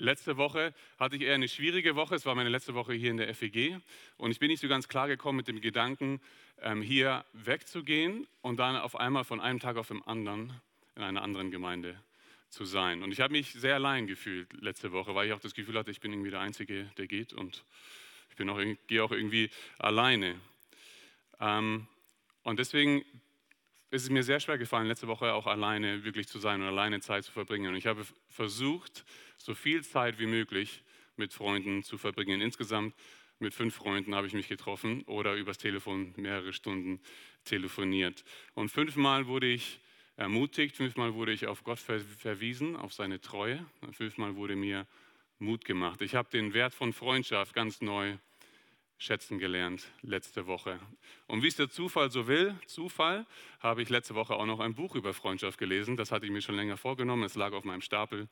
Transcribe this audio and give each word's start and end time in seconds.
Letzte 0.00 0.38
Woche 0.38 0.72
hatte 0.98 1.16
ich 1.16 1.22
eher 1.22 1.34
eine 1.34 1.46
schwierige 1.46 1.94
Woche. 1.94 2.14
Es 2.14 2.24
war 2.24 2.34
meine 2.34 2.48
letzte 2.48 2.74
Woche 2.74 2.94
hier 2.94 3.10
in 3.10 3.18
der 3.18 3.34
FEG 3.34 3.78
und 4.16 4.30
ich 4.30 4.38
bin 4.38 4.48
nicht 4.48 4.60
so 4.60 4.66
ganz 4.66 4.88
klar 4.88 5.08
gekommen 5.08 5.36
mit 5.36 5.46
dem 5.46 5.60
Gedanken, 5.60 6.22
ähm, 6.62 6.80
hier 6.80 7.22
wegzugehen 7.34 8.26
und 8.40 8.56
dann 8.56 8.76
auf 8.76 8.96
einmal 8.96 9.24
von 9.24 9.42
einem 9.42 9.60
Tag 9.60 9.76
auf 9.76 9.88
den 9.88 10.00
anderen 10.04 10.54
in 10.96 11.02
einer 11.02 11.20
anderen 11.20 11.50
Gemeinde 11.50 12.02
zu 12.48 12.64
sein. 12.64 13.02
Und 13.02 13.12
ich 13.12 13.20
habe 13.20 13.32
mich 13.32 13.52
sehr 13.52 13.74
allein 13.74 14.06
gefühlt 14.06 14.50
letzte 14.62 14.90
Woche, 14.90 15.14
weil 15.14 15.26
ich 15.26 15.34
auch 15.34 15.40
das 15.40 15.52
Gefühl 15.52 15.76
hatte, 15.76 15.90
ich 15.90 16.00
bin 16.00 16.12
irgendwie 16.12 16.30
der 16.30 16.40
Einzige, 16.40 16.90
der 16.96 17.06
geht 17.06 17.34
und 17.34 17.62
ich 18.30 18.36
bin 18.36 18.48
auch, 18.48 18.58
gehe 18.86 19.04
auch 19.04 19.12
irgendwie 19.12 19.50
alleine. 19.78 20.34
Ähm, 21.40 21.86
und 22.42 22.58
deswegen 22.58 23.04
ist 23.90 24.04
es 24.04 24.10
mir 24.10 24.22
sehr 24.22 24.40
schwer 24.40 24.56
gefallen, 24.56 24.86
letzte 24.86 25.08
Woche 25.08 25.34
auch 25.34 25.46
alleine 25.46 26.04
wirklich 26.04 26.26
zu 26.26 26.38
sein 26.38 26.62
und 26.62 26.68
alleine 26.68 27.00
Zeit 27.00 27.24
zu 27.24 27.32
verbringen. 27.32 27.68
Und 27.68 27.76
ich 27.76 27.86
habe 27.86 28.06
versucht, 28.28 29.04
so 29.50 29.54
viel 29.56 29.82
Zeit 29.82 30.20
wie 30.20 30.26
möglich 30.26 30.84
mit 31.16 31.32
Freunden 31.32 31.82
zu 31.82 31.98
verbringen. 31.98 32.40
Insgesamt 32.40 32.94
mit 33.40 33.52
fünf 33.52 33.74
Freunden 33.74 34.14
habe 34.14 34.28
ich 34.28 34.32
mich 34.32 34.46
getroffen 34.46 35.02
oder 35.06 35.34
übers 35.34 35.58
Telefon 35.58 36.14
mehrere 36.16 36.52
Stunden 36.52 37.00
telefoniert. 37.42 38.22
Und 38.54 38.68
fünfmal 38.68 39.26
wurde 39.26 39.48
ich 39.48 39.80
ermutigt, 40.14 40.76
fünfmal 40.76 41.14
wurde 41.14 41.32
ich 41.32 41.48
auf 41.48 41.64
Gott 41.64 41.80
verwiesen, 41.80 42.76
auf 42.76 42.92
seine 42.92 43.20
Treue. 43.20 43.66
Fünfmal 43.90 44.36
wurde 44.36 44.54
mir 44.54 44.86
Mut 45.40 45.64
gemacht. 45.64 46.00
Ich 46.00 46.14
habe 46.14 46.30
den 46.30 46.54
Wert 46.54 46.72
von 46.72 46.92
Freundschaft 46.92 47.52
ganz 47.52 47.80
neu 47.80 48.18
schätzen 48.98 49.40
gelernt 49.40 49.90
letzte 50.02 50.46
Woche. 50.46 50.78
Und 51.26 51.42
wie 51.42 51.48
es 51.48 51.56
der 51.56 51.70
Zufall 51.70 52.12
so 52.12 52.28
will, 52.28 52.54
Zufall, 52.66 53.26
habe 53.58 53.82
ich 53.82 53.88
letzte 53.88 54.14
Woche 54.14 54.36
auch 54.36 54.46
noch 54.46 54.60
ein 54.60 54.74
Buch 54.74 54.94
über 54.94 55.12
Freundschaft 55.12 55.58
gelesen. 55.58 55.96
Das 55.96 56.12
hatte 56.12 56.26
ich 56.26 56.30
mir 56.30 56.42
schon 56.42 56.54
länger 56.54 56.76
vorgenommen. 56.76 57.24
Es 57.24 57.34
lag 57.34 57.52
auf 57.52 57.64
meinem 57.64 57.80
Stapel. 57.80 58.28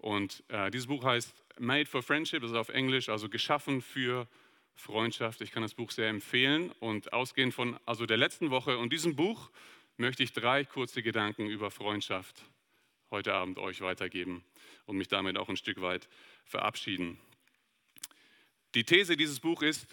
Und 0.00 0.42
äh, 0.48 0.70
dieses 0.70 0.86
Buch 0.86 1.04
heißt 1.04 1.34
Made 1.58 1.86
for 1.86 2.02
Friendship, 2.02 2.42
das 2.42 2.52
ist 2.52 2.56
auf 2.56 2.70
Englisch, 2.70 3.08
also 3.08 3.28
geschaffen 3.28 3.82
für 3.82 4.26
Freundschaft. 4.74 5.42
Ich 5.42 5.52
kann 5.52 5.62
das 5.62 5.74
Buch 5.74 5.90
sehr 5.90 6.08
empfehlen. 6.08 6.72
Und 6.80 7.12
ausgehend 7.12 7.54
von 7.54 7.78
also 7.86 8.06
der 8.06 8.16
letzten 8.16 8.50
Woche 8.50 8.78
und 8.78 8.92
diesem 8.92 9.14
Buch 9.14 9.50
möchte 9.96 10.22
ich 10.22 10.32
drei 10.32 10.64
kurze 10.64 11.02
Gedanken 11.02 11.46
über 11.46 11.70
Freundschaft 11.70 12.42
heute 13.10 13.34
Abend 13.34 13.58
euch 13.58 13.80
weitergeben 13.82 14.42
und 14.86 14.96
mich 14.96 15.08
damit 15.08 15.36
auch 15.36 15.48
ein 15.48 15.56
Stück 15.56 15.80
weit 15.80 16.08
verabschieden. 16.44 17.18
Die 18.74 18.84
These 18.84 19.16
dieses, 19.16 19.40
Buch 19.40 19.62
ist, 19.62 19.88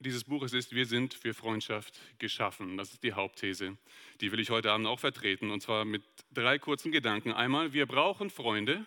dieses 0.00 0.24
Buches 0.24 0.52
ist, 0.52 0.74
wir 0.74 0.84
sind 0.84 1.14
für 1.14 1.32
Freundschaft 1.32 1.98
geschaffen. 2.18 2.76
Das 2.76 2.92
ist 2.92 3.02
die 3.02 3.12
Hauptthese. 3.12 3.78
Die 4.20 4.32
will 4.32 4.40
ich 4.40 4.50
heute 4.50 4.72
Abend 4.72 4.86
auch 4.86 4.98
vertreten 4.98 5.50
und 5.50 5.62
zwar 5.62 5.84
mit 5.84 6.02
drei 6.32 6.58
kurzen 6.58 6.92
Gedanken. 6.92 7.32
Einmal, 7.32 7.72
wir 7.72 7.86
brauchen 7.86 8.28
Freunde. 8.28 8.84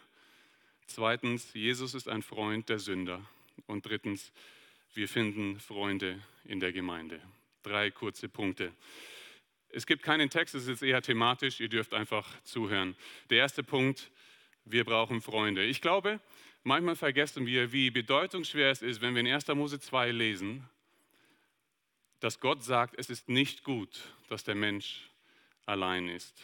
Zweitens, 0.90 1.54
Jesus 1.54 1.94
ist 1.94 2.08
ein 2.08 2.22
Freund 2.22 2.70
der 2.70 2.80
Sünder. 2.80 3.22
Und 3.68 3.86
drittens, 3.86 4.32
wir 4.94 5.08
finden 5.08 5.60
Freunde 5.60 6.22
in 6.46 6.60
der 6.60 6.72
Gemeinde. 6.72 7.22
Drei 7.64 7.92
kurze 7.92 8.30
Punkte. 8.30 8.74
Es 9.70 9.86
gibt 9.86 10.04
keinen 10.04 10.30
Text, 10.30 10.56
es 10.56 10.68
ist 10.68 10.82
eher 10.82 11.02
thematisch, 11.02 11.60
ihr 11.60 11.70
dürft 11.70 11.94
einfach 11.94 12.28
zuhören. 12.44 12.96
Der 13.30 13.38
erste 13.38 13.64
Punkt, 13.64 14.10
wir 14.66 14.84
brauchen 14.84 15.22
Freunde. 15.22 15.64
Ich 15.64 15.82
glaube, 15.82 16.20
Manchmal 16.64 16.96
vergessen 16.96 17.46
wir, 17.46 17.72
wie 17.72 17.90
bedeutungsschwer 17.90 18.70
es 18.70 18.82
ist, 18.82 19.02
wenn 19.02 19.16
wir 19.16 19.22
in 19.22 19.28
1. 19.28 19.48
Mose 19.50 19.80
2 19.80 20.12
lesen, 20.12 20.70
dass 22.20 22.40
Gott 22.40 22.64
sagt, 22.64 22.96
es 22.98 23.10
ist 23.10 23.30
nicht 23.30 23.64
gut, 23.64 24.14
dass 24.28 24.44
der 24.44 24.56
Mensch 24.56 25.10
allein 25.66 26.10
ist. 26.10 26.36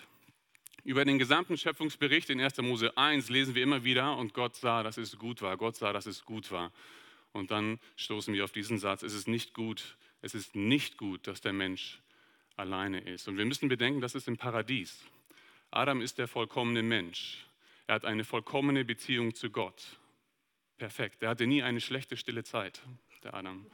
Über 0.85 1.03
den 1.03 1.17
gesamten 1.17 1.57
Schöpfungsbericht 1.57 2.29
in 2.29 2.39
1. 2.39 2.59
Mose 2.59 2.95
1 2.95 3.29
lesen 3.29 3.55
wir 3.55 3.63
immer 3.63 3.83
wieder, 3.83 4.15
und 4.17 4.35
Gott 4.35 4.55
sah, 4.55 4.83
dass 4.83 4.97
es 4.97 5.17
gut 5.17 5.41
war. 5.41 5.57
Gott 5.57 5.75
sah, 5.75 5.91
dass 5.91 6.05
es 6.05 6.23
gut 6.23 6.51
war. 6.51 6.71
Und 7.33 7.49
dann 7.49 7.79
stoßen 7.95 8.35
wir 8.35 8.43
auf 8.43 8.51
diesen 8.51 8.77
Satz, 8.77 9.01
es 9.01 9.15
ist 9.15 9.27
nicht 9.27 9.55
gut, 9.55 9.97
es 10.21 10.35
ist 10.35 10.55
nicht 10.55 10.99
gut, 10.99 11.25
dass 11.25 11.41
der 11.41 11.53
Mensch 11.53 12.03
alleine 12.55 12.99
ist. 12.99 13.27
Und 13.27 13.35
wir 13.39 13.45
müssen 13.45 13.67
bedenken, 13.67 13.99
das 13.99 14.13
ist 14.13 14.27
im 14.27 14.37
Paradies. 14.37 15.03
Adam 15.71 16.01
ist 16.01 16.19
der 16.19 16.27
vollkommene 16.27 16.83
Mensch. 16.83 17.47
Er 17.87 17.95
hat 17.95 18.05
eine 18.05 18.23
vollkommene 18.23 18.85
Beziehung 18.85 19.33
zu 19.33 19.49
Gott. 19.49 19.97
Perfekt. 20.77 21.23
Der 21.23 21.29
hatte 21.29 21.47
nie 21.47 21.63
eine 21.63 21.81
schlechte 21.81 22.15
stille 22.15 22.43
Zeit, 22.43 22.83
der 23.23 23.33
Adam. 23.33 23.65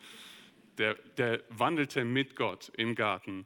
Der, 0.78 0.93
der 1.17 1.43
wandelte 1.49 2.05
mit 2.05 2.38
Gott 2.38 2.72
im 2.78 2.95
Garten. 2.95 3.45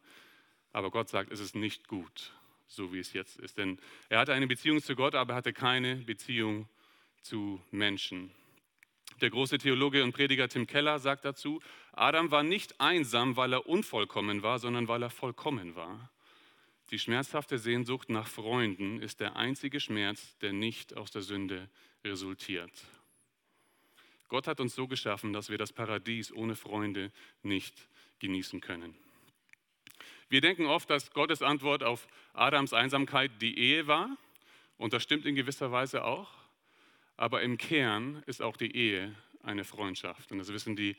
Aber 0.72 0.92
Gott 0.92 1.10
sagt, 1.10 1.32
es 1.32 1.40
ist 1.40 1.56
nicht 1.56 1.88
gut, 1.88 2.32
so 2.68 2.94
wie 2.94 3.00
es 3.00 3.14
jetzt 3.14 3.38
ist. 3.40 3.58
Denn 3.58 3.80
er 4.10 4.20
hatte 4.20 4.34
eine 4.34 4.48
Beziehung 4.48 4.82
zu 4.82 4.96
Gott, 4.96 5.16
aber 5.16 5.34
er 5.34 5.38
hatte 5.38 5.54
keine 5.54 5.96
Beziehung 5.98 6.68
zu 7.22 7.62
Menschen. 7.72 8.32
Der 9.22 9.30
große 9.30 9.58
Theologe 9.58 10.04
und 10.04 10.12
Prediger 10.12 10.50
Tim 10.50 10.68
Keller 10.68 11.00
sagt 11.00 11.24
dazu, 11.24 11.62
Adam 11.94 12.32
war 12.32 12.44
nicht 12.44 12.82
einsam, 12.82 13.38
weil 13.38 13.54
er 13.54 13.68
unvollkommen 13.68 14.44
war, 14.44 14.60
sondern 14.60 14.88
weil 14.88 15.04
er 15.04 15.10
vollkommen 15.10 15.76
war. 15.76 16.12
Die 16.92 17.00
schmerzhafte 17.00 17.58
Sehnsucht 17.58 18.10
nach 18.10 18.28
Freunden 18.28 19.02
ist 19.02 19.20
der 19.20 19.38
einzige 19.38 19.80
Schmerz, 19.80 20.38
der 20.40 20.54
nicht 20.54 20.96
aus 20.96 21.12
der 21.12 21.22
Sünde 21.22 21.70
resultiert. 22.04 22.72
Gott 24.28 24.48
hat 24.48 24.60
uns 24.60 24.76
so 24.76 24.88
geschaffen, 24.88 25.34
dass 25.34 25.50
wir 25.50 25.58
das 25.58 25.72
Paradies 25.72 26.32
ohne 26.32 26.56
Freunde 26.56 27.12
nicht 27.42 27.88
genießen 28.20 28.60
können. 28.62 28.96
Wir 30.30 30.42
denken 30.42 30.66
oft, 30.66 30.90
dass 30.90 31.12
Gottes 31.12 31.42
Antwort 31.42 31.84
auf 31.84 32.08
Adams 32.34 32.74
Einsamkeit 32.74 33.32
die 33.42 33.58
Ehe 33.58 33.88
war. 33.88 34.18
Und 34.78 34.94
das 34.94 35.04
stimmt 35.04 35.26
in 35.26 35.36
gewisser 35.36 35.72
Weise 35.72 36.04
auch. 36.04 36.30
Aber 37.18 37.42
im 37.42 37.58
Kern 37.58 38.24
ist 38.26 38.42
auch 38.42 38.58
die 38.58 38.76
Ehe 38.76 39.16
eine 39.44 39.64
Freundschaft. 39.64 40.32
Und 40.32 40.40
das 40.40 40.52
wissen 40.52 40.76
die 40.76 40.96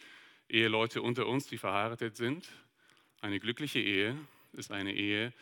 Eheleute 0.49 1.03
unter 1.03 1.27
uns, 1.27 1.47
die 1.47 1.59
verheiratet 1.59 2.17
sind. 2.17 2.49
Eine 3.21 3.41
glückliche 3.41 3.81
Ehe 3.81 4.17
ist 4.53 4.71
eine 4.71 4.95
Ehe, 4.95 5.33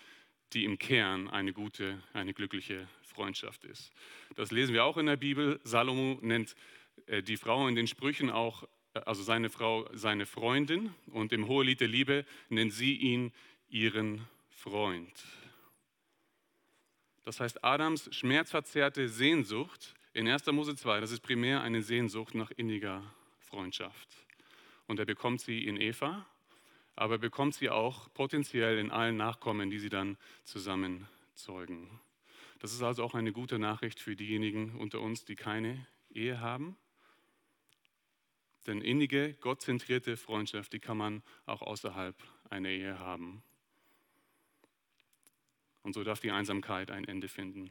die 0.53 0.65
im 0.65 0.78
Kern 0.78 1.28
eine 1.28 1.53
gute, 1.53 2.03
eine 2.12 2.33
glückliche 2.33 2.89
Freundschaft 3.03 3.65
ist. 3.65 3.93
Das 4.34 4.50
lesen 4.50 4.73
wir 4.73 4.84
auch 4.84 4.97
in 4.97 5.06
der 5.06 5.17
Bibel. 5.17 5.61
Salomo 5.65 6.19
nennt 6.23 6.56
äh, 7.06 7.23
die 7.23 7.37
Frau 7.37 7.69
in 7.69 7.75
den 7.75 7.87
Sprüchen 7.87 8.31
auch, 8.31 8.65
äh, 8.94 9.00
also 9.00 9.23
seine 9.23 9.50
Frau, 9.50 9.89
seine 9.93 10.27
Freundin 10.27 10.94
und 11.06 11.33
im 11.33 11.49
Hohelied 11.49 11.81
der 11.81 11.89
Liebe 11.89 12.25
nennt 12.49 12.73
sie 12.73 12.97
ihn 12.97 13.33
ihren 13.75 14.25
Freund. 14.51 15.12
Das 17.25 17.41
heißt, 17.41 17.65
Adams 17.65 18.09
schmerzverzerrte 18.15 19.09
Sehnsucht 19.09 19.97
in 20.12 20.29
1. 20.29 20.47
Mose 20.47 20.77
2, 20.77 21.01
das 21.01 21.11
ist 21.11 21.23
primär 21.23 21.61
eine 21.61 21.83
Sehnsucht 21.83 22.37
nach 22.37 22.53
inniger 22.53 23.03
Freundschaft. 23.41 24.09
Und 24.87 25.01
er 25.01 25.07
bekommt 25.07 25.41
sie 25.41 25.67
in 25.67 25.77
Eva, 25.81 26.25
aber 26.95 27.15
er 27.15 27.19
bekommt 27.19 27.57
sie 27.57 27.69
auch 27.69 28.12
potenziell 28.15 28.79
in 28.79 28.93
allen 28.93 29.17
Nachkommen, 29.17 29.71
die 29.71 29.81
sie 29.81 29.89
dann 29.89 30.19
zusammen 30.45 31.09
zeugen. 31.35 32.01
Das 32.61 32.73
ist 32.73 32.83
also 32.83 33.03
auch 33.03 33.15
eine 33.15 33.33
gute 33.33 33.59
Nachricht 33.59 33.99
für 33.99 34.15
diejenigen 34.15 34.77
unter 34.79 35.01
uns, 35.01 35.25
die 35.25 35.35
keine 35.35 35.85
Ehe 36.11 36.39
haben. 36.39 36.77
Denn 38.69 38.81
innige, 38.81 39.35
gottzentrierte 39.35 40.17
Freundschaft, 40.17 40.73
die 40.73 40.81
kann 40.81 40.97
man 40.97 41.25
auch 41.45 41.61
außerhalb 41.61 42.15
einer 42.51 42.69
Ehe 42.69 43.01
haben. 43.01 43.43
Und 45.84 45.93
so 45.93 46.03
darf 46.03 46.19
die 46.19 46.33
Einsamkeit 46.33 46.91
ein 46.91 47.05
Ende 47.05 47.28
finden. 47.28 47.71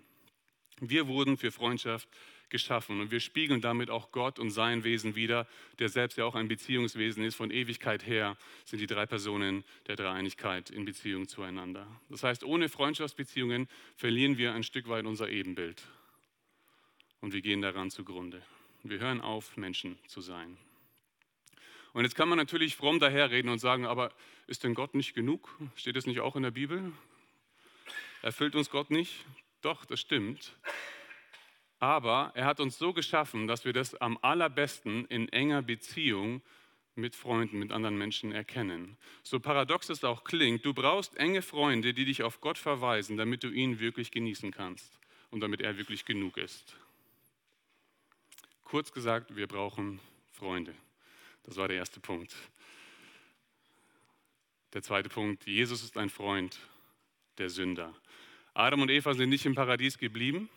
Wir 0.80 1.08
wurden 1.08 1.38
für 1.38 1.52
Freundschaft 1.52 2.08
geschaffen 2.50 3.02
und 3.02 3.12
wir 3.12 3.20
spiegeln 3.20 3.62
damit 3.62 3.90
auch 3.90 4.12
Gott 4.12 4.40
und 4.40 4.52
sein 4.52 4.84
Wesen 4.84 5.16
wider, 5.16 5.48
der 5.80 5.90
selbst 5.90 6.18
ja 6.18 6.26
auch 6.26 6.36
ein 6.36 6.48
Beziehungswesen 6.48 7.24
ist. 7.24 7.36
Von 7.36 7.52
Ewigkeit 7.52 8.06
her 8.06 8.38
sind 8.66 8.80
die 8.80 8.88
drei 8.88 9.06
Personen 9.06 9.64
der 9.88 9.96
Dreieinigkeit 9.96 10.70
in 10.70 10.86
Beziehung 10.86 11.28
zueinander. 11.28 11.88
Das 12.10 12.24
heißt, 12.24 12.44
ohne 12.44 12.70
Freundschaftsbeziehungen 12.70 13.68
verlieren 13.96 14.38
wir 14.38 14.54
ein 14.54 14.64
Stück 14.64 14.88
weit 14.88 15.06
unser 15.06 15.30
Ebenbild 15.30 15.84
und 17.22 17.34
wir 17.34 17.42
gehen 17.42 17.62
daran 17.62 17.90
zugrunde. 17.90 18.42
Wir 18.84 19.00
hören 19.00 19.22
auf, 19.22 19.58
Menschen 19.58 19.98
zu 20.08 20.22
sein. 20.22 20.58
Und 21.94 22.04
jetzt 22.04 22.16
kann 22.16 22.28
man 22.28 22.38
natürlich 22.38 22.76
fromm 22.76 23.00
daherreden 23.00 23.50
und 23.50 23.60
sagen, 23.60 23.86
aber 23.86 24.12
ist 24.48 24.64
denn 24.64 24.74
Gott 24.74 24.94
nicht 24.96 25.14
genug? 25.14 25.56
Steht 25.76 25.96
es 25.96 26.06
nicht 26.06 26.20
auch 26.20 26.36
in 26.36 26.44
der 26.44 26.52
Bibel? 26.52 26.92
Erfüllt 28.24 28.56
uns 28.56 28.70
Gott 28.70 28.90
nicht? 28.90 29.26
Doch, 29.62 29.84
das 29.84 30.00
stimmt. 30.00 30.56
Aber 31.80 32.32
er 32.36 32.46
hat 32.46 32.62
uns 32.62 32.78
so 32.78 32.94
geschaffen, 32.94 33.48
dass 33.48 33.66
wir 33.66 33.74
das 33.74 33.96
am 33.96 34.18
allerbesten 34.22 35.06
in 35.08 35.28
enger 35.28 35.62
Beziehung 35.62 36.42
mit 36.96 37.18
Freunden, 37.18 37.60
mit 37.60 37.74
anderen 37.74 37.98
Menschen 37.98 38.32
erkennen. 38.32 38.96
So 39.24 39.42
paradox 39.42 39.90
es 39.90 40.06
auch 40.06 40.24
klingt, 40.24 40.64
du 40.64 40.74
brauchst 40.74 41.18
enge 41.18 41.42
Freunde, 41.42 41.94
die 41.94 42.06
dich 42.06 42.24
auf 42.24 42.40
Gott 42.40 42.58
verweisen, 42.58 43.18
damit 43.18 43.44
du 43.44 43.50
ihn 43.50 43.82
wirklich 43.82 44.10
genießen 44.10 44.52
kannst 44.52 44.98
und 45.30 45.42
damit 45.42 45.60
er 45.60 45.78
wirklich 45.78 46.06
genug 46.06 46.38
ist. 46.38 46.78
Kurz 48.64 48.94
gesagt, 48.94 49.36
wir 49.36 49.48
brauchen 49.48 50.00
Freunde. 50.32 50.74
Das 51.44 51.58
war 51.58 51.68
der 51.68 51.76
erste 51.76 52.00
Punkt. 52.00 52.34
Der 54.72 54.82
zweite 54.82 55.10
Punkt, 55.10 55.46
Jesus 55.46 55.84
ist 55.84 55.98
ein 55.98 56.10
Freund 56.10 56.58
der 57.38 57.50
Sünder. 57.50 57.94
Adam 58.56 58.82
und 58.82 58.92
Eva 58.92 59.16
sind 59.16 59.30
nicht 59.30 59.46
im 59.48 59.56
Paradies 59.56 59.98
geblieben. 59.98 60.48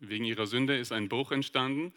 Wegen 0.00 0.24
ihrer 0.24 0.46
Sünde 0.46 0.78
ist 0.78 0.92
ein 0.92 1.08
Bruch 1.08 1.30
entstanden. 1.32 1.92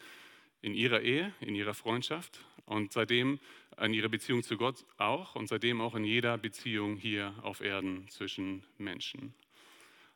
in 0.62 0.74
ihrer 0.74 1.00
Ehe, 1.00 1.32
in 1.40 1.54
ihrer 1.54 1.74
Freundschaft 1.74 2.40
und 2.64 2.92
seitdem 2.92 3.38
in 3.80 3.94
ihrer 3.94 4.08
Beziehung 4.08 4.42
zu 4.42 4.56
Gott 4.56 4.84
auch 4.96 5.36
und 5.36 5.48
seitdem 5.48 5.80
auch 5.80 5.94
in 5.94 6.04
jeder 6.04 6.38
Beziehung 6.38 6.96
hier 6.96 7.34
auf 7.42 7.60
Erden 7.60 8.08
zwischen 8.08 8.64
Menschen. 8.76 9.32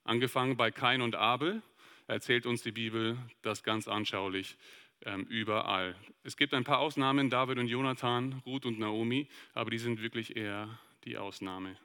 Angefangen 0.02 0.56
bei 0.56 0.70
Kain 0.70 1.02
und 1.02 1.14
Abel 1.14 1.62
erzählt 2.08 2.46
uns 2.46 2.62
die 2.62 2.72
Bibel 2.72 3.16
das 3.42 3.62
ganz 3.62 3.86
anschaulich 3.86 4.56
ähm, 5.04 5.24
überall. 5.26 5.94
Es 6.24 6.36
gibt 6.36 6.52
ein 6.52 6.64
paar 6.64 6.78
Ausnahmen, 6.80 7.30
David 7.30 7.58
und 7.58 7.68
Jonathan, 7.68 8.42
Ruth 8.44 8.66
und 8.66 8.78
Naomi, 8.78 9.28
aber 9.54 9.70
die 9.70 9.78
sind 9.78 10.02
wirklich 10.02 10.36
eher 10.36 10.80
die 11.04 11.16
Ausnahme. 11.16 11.76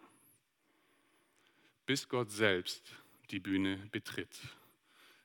Bis 1.85 2.09
Gott 2.09 2.31
selbst 2.31 3.04
die 3.27 3.39
Bühne 3.39 3.77
betritt, 3.91 4.39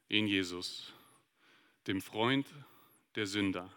in 0.08 0.26
Jesus, 0.26 0.92
dem 1.86 2.00
Freund 2.00 2.46
der 3.14 3.26
Sünder. 3.26 3.70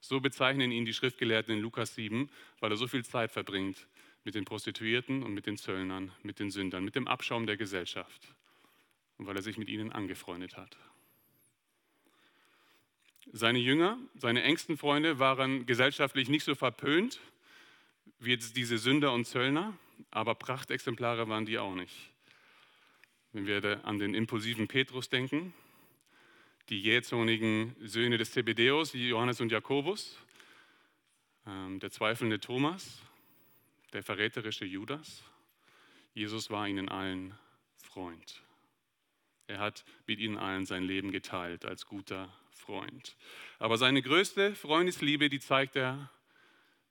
So 0.00 0.20
bezeichnen 0.20 0.72
ihn 0.72 0.84
die 0.84 0.94
Schriftgelehrten 0.94 1.54
in 1.54 1.60
Lukas 1.60 1.94
7, 1.94 2.30
weil 2.60 2.70
er 2.70 2.76
so 2.76 2.86
viel 2.86 3.04
Zeit 3.04 3.30
verbringt 3.30 3.86
mit 4.24 4.34
den 4.34 4.44
Prostituierten 4.44 5.22
und 5.22 5.34
mit 5.34 5.46
den 5.46 5.56
Zöllnern, 5.56 6.12
mit 6.22 6.38
den 6.38 6.50
Sündern, 6.50 6.84
mit 6.84 6.94
dem 6.94 7.08
Abschaum 7.08 7.46
der 7.46 7.56
Gesellschaft 7.56 8.34
und 9.18 9.26
weil 9.26 9.36
er 9.36 9.42
sich 9.42 9.58
mit 9.58 9.68
ihnen 9.68 9.92
angefreundet 9.92 10.56
hat. 10.56 10.76
Seine 13.32 13.58
Jünger, 13.58 13.98
seine 14.14 14.42
engsten 14.42 14.76
Freunde 14.76 15.18
waren 15.18 15.66
gesellschaftlich 15.66 16.28
nicht 16.28 16.44
so 16.44 16.54
verpönt 16.54 17.20
wie 18.20 18.30
jetzt 18.30 18.56
diese 18.56 18.78
Sünder 18.78 19.12
und 19.12 19.24
Zöllner, 19.24 19.76
aber 20.10 20.34
Prachtexemplare 20.34 21.28
waren 21.28 21.46
die 21.46 21.58
auch 21.58 21.74
nicht. 21.74 22.09
Wenn 23.32 23.46
wir 23.46 23.84
an 23.84 23.98
den 23.98 24.14
impulsiven 24.14 24.66
Petrus 24.66 25.08
denken, 25.08 25.54
die 26.68 26.80
jähzornigen 26.80 27.76
Söhne 27.80 28.18
des 28.18 28.32
Zebedeus, 28.32 28.92
Johannes 28.92 29.40
und 29.40 29.52
Jakobus, 29.52 30.18
ähm, 31.46 31.78
der 31.78 31.92
zweifelnde 31.92 32.40
Thomas, 32.40 33.00
der 33.92 34.02
verräterische 34.02 34.64
Judas. 34.64 35.22
Jesus 36.12 36.50
war 36.50 36.66
ihnen 36.66 36.88
allen 36.88 37.34
Freund. 37.76 38.42
Er 39.46 39.58
hat 39.58 39.84
mit 40.06 40.18
ihnen 40.18 40.36
allen 40.36 40.66
sein 40.66 40.82
Leben 40.82 41.12
geteilt 41.12 41.64
als 41.64 41.86
guter 41.86 42.32
Freund. 42.50 43.16
Aber 43.60 43.78
seine 43.78 44.02
größte 44.02 44.56
Freundesliebe, 44.56 45.28
die 45.28 45.40
zeigt 45.40 45.76
er 45.76 46.10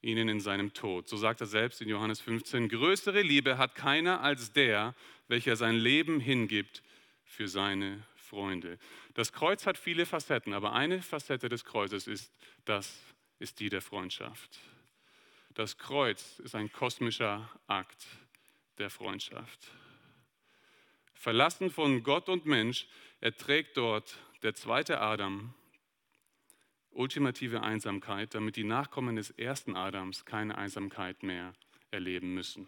ihnen 0.01 0.29
in 0.29 0.39
seinem 0.39 0.73
Tod. 0.73 1.09
So 1.09 1.17
sagt 1.17 1.41
er 1.41 1.47
selbst 1.47 1.81
in 1.81 1.89
Johannes 1.89 2.21
15, 2.21 2.69
größere 2.69 3.21
Liebe 3.21 3.57
hat 3.57 3.75
keiner 3.75 4.21
als 4.21 4.53
der, 4.53 4.95
welcher 5.29 5.55
sein 5.55 5.75
Leben 5.75 6.19
hingibt 6.19 6.83
für 7.23 7.47
seine 7.47 8.03
Freunde. 8.15 8.77
Das 9.13 9.31
Kreuz 9.31 9.65
hat 9.65 9.77
viele 9.77 10.05
Facetten, 10.05 10.53
aber 10.53 10.73
eine 10.73 11.01
Facette 11.01 11.47
des 11.47 11.63
Kreuzes 11.63 12.07
ist, 12.07 12.33
das 12.65 12.99
ist 13.39 13.61
die 13.61 13.69
der 13.69 13.81
Freundschaft. 13.81 14.59
Das 15.53 15.77
Kreuz 15.77 16.39
ist 16.39 16.55
ein 16.55 16.71
kosmischer 16.71 17.49
Akt 17.67 18.05
der 18.77 18.89
Freundschaft. 18.89 19.71
Verlassen 21.13 21.69
von 21.69 22.03
Gott 22.03 22.29
und 22.29 22.45
Mensch 22.45 22.87
erträgt 23.19 23.77
dort 23.77 24.17
der 24.41 24.55
zweite 24.55 25.01
Adam 25.01 25.53
ultimative 26.91 27.61
Einsamkeit, 27.61 28.33
damit 28.33 28.55
die 28.55 28.63
Nachkommen 28.63 29.15
des 29.15 29.31
ersten 29.31 29.75
Adams 29.75 30.25
keine 30.25 30.57
Einsamkeit 30.57 31.23
mehr 31.23 31.53
erleben 31.91 32.33
müssen. 32.33 32.67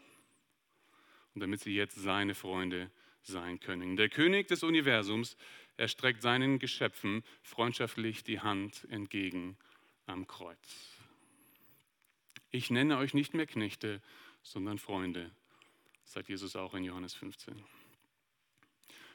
Und 1.34 1.42
damit 1.42 1.62
sie 1.62 1.74
jetzt 1.74 1.96
seine 1.96 2.36
Freunde 2.36 2.92
sein 3.24 3.60
können. 3.60 3.96
Der 3.96 4.10
König 4.10 4.48
des 4.48 4.64
Universums 4.64 5.38
erstreckt 5.78 6.22
seinen 6.22 6.60
Geschöpfen 6.60 7.24
freundschaftlich 7.42 8.24
die 8.24 8.40
Hand 8.40 8.88
entgegen 8.90 9.58
am 10.06 10.28
Kreuz. 10.28 10.98
Ich 12.50 12.70
nenne 12.70 12.98
euch 12.98 13.14
nicht 13.14 13.34
mehr 13.34 13.48
Knechte, 13.48 14.02
sondern 14.44 14.78
Freunde, 14.78 15.32
sagt 16.04 16.30
Jesus 16.30 16.56
auch 16.56 16.74
in 16.74 16.84
Johannes 16.84 17.14
15. 17.14 17.64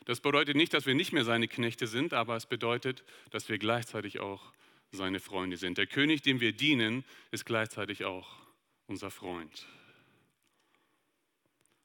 Das 0.07 0.21
bedeutet 0.21 0.57
nicht, 0.57 0.73
dass 0.73 0.87
wir 0.87 0.95
nicht 0.95 1.13
mehr 1.13 1.25
seine 1.25 1.49
Knechte 1.49 1.87
sind, 1.87 2.15
aber 2.15 2.37
es 2.37 2.47
bedeutet, 2.47 3.05
dass 3.31 3.49
wir 3.49 3.59
gleichzeitig 3.59 4.21
auch 4.21 4.53
seine 4.93 5.21
Freunde 5.21 5.57
sind. 5.57 5.79
Der 5.79 5.87
König, 5.87 6.23
dem 6.23 6.41
wir 6.41 6.53
dienen, 6.53 7.05
ist 7.33 7.45
gleichzeitig 7.45 8.05
auch 8.05 8.39
unser 8.87 9.11
Freund. 9.11 9.67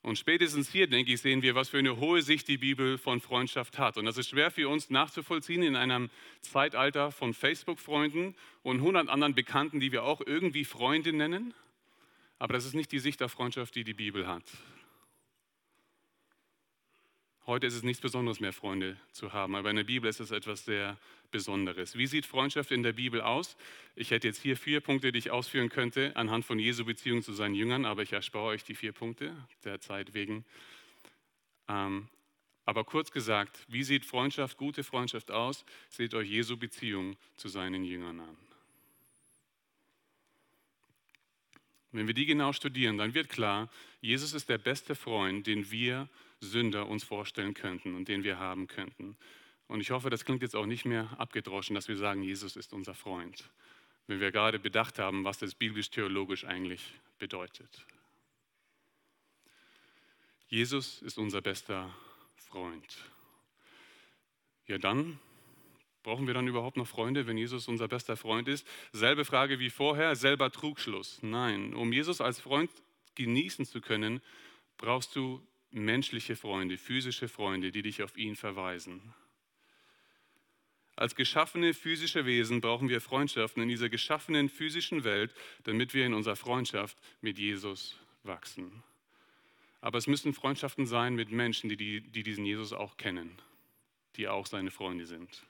Und 0.04 0.18
spätestens 0.18 0.72
hier, 0.72 0.88
denke 0.88 1.14
ich, 1.14 1.22
sehen 1.22 1.44
wir, 1.44 1.54
was 1.54 1.70
für 1.70 1.78
eine 1.78 1.98
hohe 1.98 2.24
Sicht 2.24 2.48
die 2.48 2.58
Bibel 2.58 2.98
von 2.98 3.22
Freundschaft 3.22 3.78
hat. 3.78 3.98
Und 3.98 4.06
das 4.06 4.18
ist 4.18 4.30
schwer 4.30 4.50
für 4.50 4.68
uns 4.68 4.90
nachzuvollziehen 4.90 5.62
in 5.62 5.76
einem 5.76 6.10
Zeitalter 6.42 7.12
von 7.12 7.36
Facebook-Freunden 7.36 8.36
und 8.64 8.78
100 8.78 9.10
anderen 9.10 9.36
Bekannten, 9.36 9.80
die 9.80 9.92
wir 9.92 10.04
auch 10.04 10.22
irgendwie 10.26 10.66
Freunde 10.66 11.14
nennen. 11.14 11.54
Aber 12.40 12.54
das 12.54 12.66
ist 12.66 12.74
nicht 12.74 12.92
die 12.92 13.00
Sicht 13.00 13.22
auf 13.22 13.32
Freundschaft, 13.32 13.76
die 13.76 13.84
die 13.84 13.94
Bibel 13.94 14.26
hat. 14.28 14.44
Heute 17.52 17.68
ist 17.68 17.74
es 17.74 17.84
nichts 17.84 18.00
Besonderes 18.00 18.40
mehr, 18.40 18.54
Freunde 18.54 18.96
zu 19.12 19.34
haben, 19.34 19.58
aber 19.58 19.70
in 19.72 19.76
der 19.76 19.84
Bibel 19.84 20.10
ist 20.10 20.22
es 20.22 20.32
etwas 20.32 20.64
sehr 20.64 20.98
Besonderes. 21.32 21.98
Wie 21.98 22.08
sieht 22.08 22.26
Freundschaft 22.26 22.72
in 22.72 22.82
der 22.82 22.94
Bibel 22.94 23.20
aus? 23.20 23.58
Ich 23.94 24.12
hätte 24.12 24.30
jetzt 24.30 24.42
hier 24.42 24.56
vier 24.56 24.80
Punkte, 24.80 25.12
die 25.12 25.20
ich 25.20 25.32
ausführen 25.32 25.68
könnte 25.68 26.16
anhand 26.16 26.46
von 26.46 26.60
Jesu 26.60 26.86
Beziehung 26.86 27.22
zu 27.22 27.34
seinen 27.34 27.54
Jüngern, 27.54 27.84
aber 27.84 28.04
ich 28.04 28.14
erspare 28.14 28.46
euch 28.46 28.64
die 28.64 28.74
vier 28.74 28.94
Punkte 28.94 29.36
der 29.66 29.82
Zeit 29.82 30.14
wegen. 30.14 30.46
Ähm, 31.68 32.08
aber 32.64 32.86
kurz 32.86 33.12
gesagt, 33.12 33.66
wie 33.68 33.84
sieht 33.84 34.06
Freundschaft, 34.06 34.56
gute 34.56 34.86
Freundschaft 34.86 35.30
aus? 35.30 35.66
Seht 35.90 36.14
euch 36.14 36.30
Jesu 36.30 36.56
Beziehung 36.56 37.18
zu 37.36 37.50
seinen 37.50 37.84
Jüngern 37.84 38.22
an. 38.22 38.38
Wenn 41.92 42.08
wir 42.08 42.14
die 42.14 42.26
genau 42.26 42.54
studieren, 42.54 42.98
dann 42.98 43.14
wird 43.14 43.28
klar, 43.28 43.70
Jesus 44.00 44.32
ist 44.32 44.48
der 44.48 44.58
beste 44.58 44.96
Freund, 44.96 45.48
den 45.48 45.70
wir 45.70 46.08
Sünder 46.42 46.88
uns 46.88 47.04
vorstellen 47.04 47.54
könnten 47.54 47.96
und 47.96 48.08
den 48.08 48.24
wir 48.24 48.38
haben 48.38 48.68
könnten. 48.68 49.16
Und 49.68 49.80
ich 49.80 49.92
hoffe, 49.92 50.10
das 50.10 50.26
klingt 50.26 50.42
jetzt 50.42 50.56
auch 50.56 50.66
nicht 50.66 50.84
mehr 50.86 51.10
abgedroschen, 51.18 51.76
dass 51.76 51.88
wir 51.88 51.96
sagen, 51.96 52.24
Jesus 52.24 52.58
ist 52.58 52.74
unser 52.74 52.94
Freund, 52.94 53.50
wenn 54.08 54.20
wir 54.20 54.32
gerade 54.32 54.60
bedacht 54.60 55.00
haben, 55.00 55.24
was 55.24 55.38
das 55.38 55.56
biblisch-theologisch 55.56 56.44
eigentlich 56.44 56.94
bedeutet. 57.20 57.86
Jesus 60.48 61.02
ist 61.02 61.18
unser 61.18 61.42
bester 61.42 61.96
Freund. 62.36 62.98
Ja, 64.68 64.78
dann 64.78 65.20
Brauchen 66.04 66.26
wir 66.26 66.34
dann 66.34 66.48
überhaupt 66.48 66.78
noch 66.78 66.88
Freunde, 66.88 67.28
wenn 67.28 67.38
Jesus 67.38 67.68
unser 67.68 67.88
bester 67.88 68.18
Freund 68.18 68.48
ist? 68.48 68.68
Selbe 68.92 69.24
Frage 69.24 69.60
wie 69.60 69.70
vorher, 69.70 70.16
selber 70.16 70.50
Trugschluss. 70.50 71.20
Nein, 71.22 71.76
um 71.76 71.94
Jesus 71.94 72.22
als 72.22 72.40
Freund 72.40 72.72
genießen 73.14 73.66
zu 73.66 73.82
können, 73.82 74.20
brauchst 74.78 75.16
du 75.16 75.46
menschliche 75.72 76.36
Freunde, 76.36 76.78
physische 76.78 77.28
Freunde, 77.28 77.72
die 77.72 77.82
dich 77.82 78.04
auf 78.04 78.18
ihn 78.18 78.36
verweisen. 78.36 79.14
Als 80.96 81.16
geschaffene 81.16 81.74
physische 81.74 82.26
Wesen 82.26 82.62
brauchen 82.62 82.90
wir 82.90 83.02
Freundschaften 83.02 83.64
in 83.64 83.70
dieser 83.70 83.90
geschaffenen 83.90 84.50
physischen 84.50 85.04
Welt, 85.04 85.34
damit 85.64 85.94
wir 85.94 86.06
in 86.06 86.14
unserer 86.14 86.36
Freundschaft 86.36 86.98
mit 87.22 87.40
Jesus 87.40 87.98
wachsen. 88.24 88.84
Aber 89.80 89.98
es 89.98 90.06
müssen 90.06 90.34
Freundschaften 90.34 90.86
sein 90.86 91.16
mit 91.16 91.32
Menschen, 91.32 91.70
die, 91.70 91.78
die, 91.78 92.02
die 92.02 92.24
diesen 92.24 92.46
Jesus 92.46 92.72
auch 92.72 92.98
kennen, 92.98 93.32
die 94.16 94.28
auch 94.28 94.46
seine 94.46 94.70
Freunde 94.70 95.08
sind. 95.08 95.44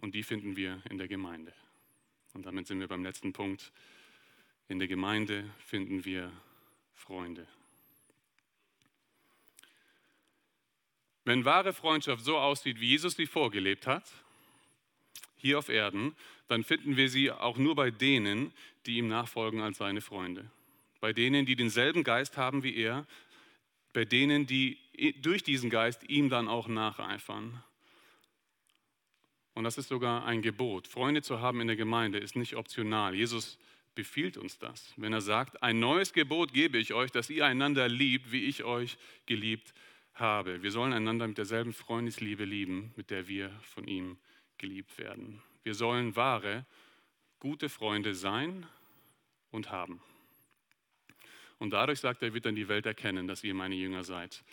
Und 0.00 0.14
die 0.14 0.24
finden 0.24 0.56
wir 0.56 0.82
in 0.90 0.98
der 0.98 1.06
Gemeinde. 1.06 1.52
Und 2.32 2.44
damit 2.46 2.66
sind 2.66 2.80
wir 2.80 2.88
beim 2.88 3.04
letzten 3.04 3.32
Punkt. 3.32 3.72
In 4.68 4.80
der 4.80 4.88
Gemeinde 4.88 5.48
finden 5.58 6.04
wir 6.04 6.32
Freunde. 6.94 7.46
Wenn 11.24 11.44
wahre 11.44 11.72
Freundschaft 11.72 12.24
so 12.24 12.36
aussieht, 12.38 12.80
wie 12.80 12.88
Jesus 12.88 13.14
sie 13.14 13.26
vorgelebt 13.26 13.86
hat, 13.86 14.04
hier 15.36 15.58
auf 15.58 15.68
Erden, 15.68 16.14
dann 16.48 16.64
finden 16.64 16.96
wir 16.96 17.08
sie 17.08 17.30
auch 17.30 17.56
nur 17.56 17.74
bei 17.74 17.90
denen, 17.90 18.52
die 18.86 18.98
ihm 18.98 19.08
nachfolgen 19.08 19.60
als 19.60 19.78
seine 19.78 20.02
Freunde. 20.02 20.50
Bei 21.00 21.12
denen, 21.12 21.46
die 21.46 21.56
denselben 21.56 22.04
Geist 22.04 22.36
haben 22.36 22.62
wie 22.62 22.76
er, 22.76 23.06
bei 23.92 24.04
denen, 24.04 24.46
die 24.46 24.78
durch 25.22 25.42
diesen 25.42 25.70
Geist 25.70 26.08
ihm 26.08 26.28
dann 26.28 26.48
auch 26.48 26.68
nacheifern. 26.68 27.62
Und 29.54 29.64
das 29.64 29.78
ist 29.78 29.88
sogar 29.88 30.26
ein 30.26 30.42
Gebot. 30.42 30.88
Freunde 30.88 31.22
zu 31.22 31.40
haben 31.40 31.60
in 31.60 31.68
der 31.68 31.76
Gemeinde 31.76 32.18
ist 32.18 32.36
nicht 32.36 32.56
optional. 32.56 33.14
Jesus 33.14 33.58
befiehlt 33.94 34.36
uns 34.36 34.58
das, 34.58 34.92
wenn 34.96 35.12
er 35.12 35.20
sagt, 35.20 35.62
ein 35.62 35.78
neues 35.78 36.12
Gebot 36.12 36.52
gebe 36.52 36.78
ich 36.78 36.92
euch, 36.92 37.12
dass 37.12 37.30
ihr 37.30 37.46
einander 37.46 37.88
liebt, 37.88 38.32
wie 38.32 38.44
ich 38.44 38.64
euch 38.64 38.98
geliebt 39.26 39.68
habe. 39.68 39.80
Wir 40.16 40.70
sollen 40.70 40.92
einander 40.92 41.26
mit 41.26 41.38
derselben 41.38 41.72
Freundesliebe 41.72 42.44
lieben, 42.44 42.92
mit 42.96 43.10
der 43.10 43.26
wir 43.26 43.50
von 43.62 43.88
ihm 43.88 44.16
geliebt 44.58 44.96
werden. 44.98 45.42
Wir 45.64 45.74
sollen 45.74 46.14
wahre, 46.14 46.66
gute 47.40 47.68
Freunde 47.68 48.14
sein 48.14 48.66
und 49.50 49.70
haben. 49.70 50.00
Und 51.58 51.70
dadurch, 51.70 52.00
sagt 52.00 52.22
er, 52.22 52.32
wird 52.32 52.46
dann 52.46 52.54
die 52.54 52.68
Welt 52.68 52.86
erkennen, 52.86 53.26
dass 53.26 53.42
ihr 53.42 53.54
meine 53.54 53.74
Jünger 53.74 54.04
seid. 54.04 54.44